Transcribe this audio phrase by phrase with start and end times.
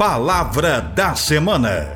[0.00, 1.94] Palavra da Semana.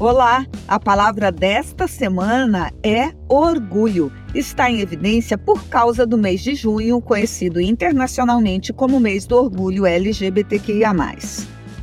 [0.00, 4.10] Olá, a palavra desta semana é orgulho.
[4.34, 9.84] Está em evidência por causa do mês de junho, conhecido internacionalmente como mês do orgulho
[9.84, 10.94] LGBTQIA.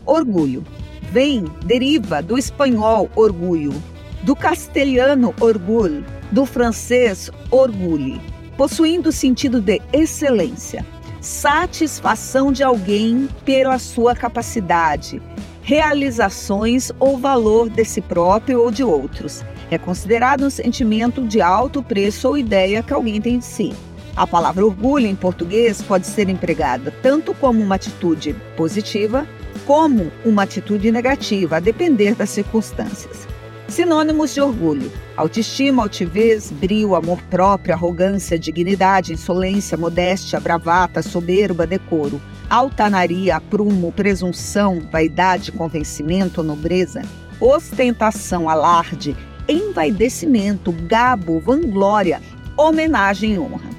[0.03, 0.63] Orgulho
[1.11, 3.75] vem, deriva do espanhol orgulho,
[4.23, 8.19] do castelhano orgulho, do francês orgulho,
[8.57, 10.83] possuindo o sentido de excelência,
[11.21, 15.21] satisfação de alguém pela sua capacidade,
[15.61, 19.43] realizações ou valor de si próprio ou de outros.
[19.69, 23.73] É considerado um sentimento de alto preço ou ideia que alguém tem de si.
[24.15, 29.27] A palavra orgulho em português pode ser empregada tanto como uma atitude positiva
[29.65, 33.27] como uma atitude negativa, a depender das circunstâncias.
[33.69, 42.21] Sinônimos de orgulho: autoestima, altivez, brio, amor próprio, arrogância, dignidade, insolência, modéstia, bravata, soberba, decoro
[42.49, 47.03] altanaria, prumo, presunção, vaidade, convencimento, nobreza,
[47.39, 49.15] ostentação, alarde,
[49.47, 52.21] envaidecimento, gabo, vanglória,
[52.57, 53.69] homenagem e honra.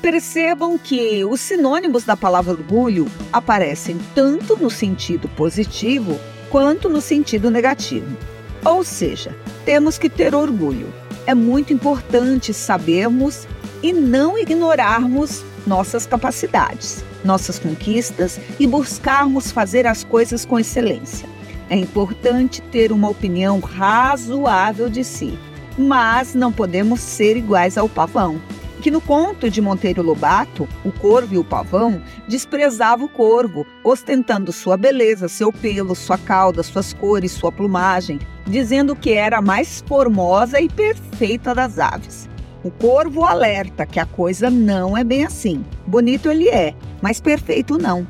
[0.00, 6.18] Percebam que os sinônimos da palavra orgulho aparecem tanto no sentido positivo
[6.50, 8.33] quanto no sentido negativo.
[8.64, 9.34] Ou seja,
[9.64, 10.92] temos que ter orgulho.
[11.26, 13.46] É muito importante sabermos
[13.82, 21.28] e não ignorarmos nossas capacidades nossas conquistas e buscarmos fazer as coisas com excelência.
[21.70, 25.38] É importante ter uma opinião razoável de si,
[25.78, 28.40] mas não podemos ser iguais ao pavão,
[28.84, 34.52] que no conto de Monteiro Lobato, o corvo e o pavão desprezava o corvo, ostentando
[34.52, 39.82] sua beleza, seu pelo, sua cauda, suas cores, sua plumagem, dizendo que era a mais
[39.86, 42.28] formosa e perfeita das aves.
[42.62, 45.64] O corvo alerta que a coisa não é bem assim.
[45.86, 48.06] Bonito ele é, mas perfeito não.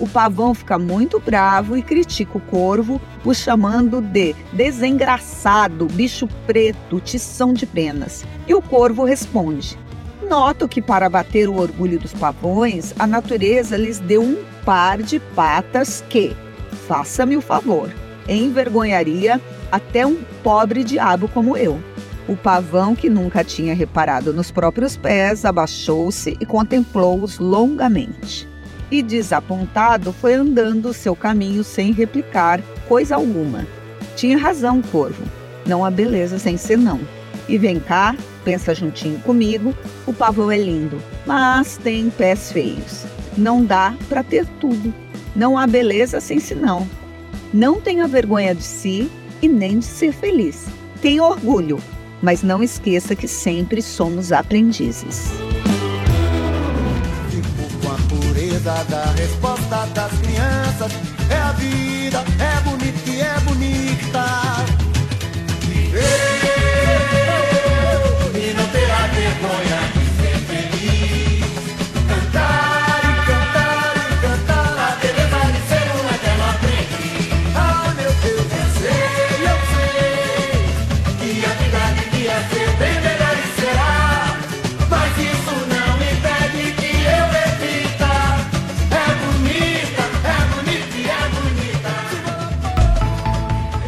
[0.00, 6.98] O pavão fica muito bravo e critica o corvo, o chamando de desengraçado, bicho preto,
[6.98, 8.24] tição de penas.
[8.48, 9.78] E o corvo responde:
[10.28, 15.20] Noto que para bater o orgulho dos pavões, a natureza lhes deu um par de
[15.20, 16.34] patas que,
[16.88, 17.88] faça-me o favor,
[18.28, 21.80] envergonharia até um pobre diabo como eu.
[22.26, 28.48] O pavão, que nunca tinha reparado nos próprios pés, abaixou-se e contemplou-os longamente.
[28.90, 33.64] E, desapontado, foi andando seu caminho sem replicar coisa alguma.
[34.16, 35.22] Tinha razão, corvo.
[35.64, 37.00] Não há beleza sem senão.
[37.48, 39.74] E vem cá, pensa juntinho comigo,
[40.06, 43.04] o pavão é lindo, mas tem pés feios.
[43.36, 44.94] Não dá para ter tudo.
[45.34, 46.88] Não há beleza sem senão.
[47.52, 49.10] Não tenha vergonha de si
[49.42, 50.66] e nem de ser feliz.
[51.02, 51.80] Tenha orgulho,
[52.22, 55.28] mas não esqueça que sempre somos aprendizes.
[57.82, 60.92] Com a pureza da resposta das crianças.
[61.28, 62.45] É a vida, é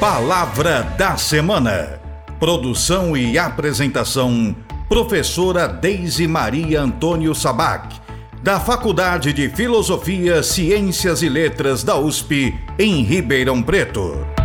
[0.00, 1.98] Palavra da Semana.
[2.38, 4.54] Produção e apresentação:
[4.88, 7.96] Professora Deise Maria Antônio Sabac,
[8.40, 14.37] da Faculdade de Filosofia, Ciências e Letras da USP, em Ribeirão Preto.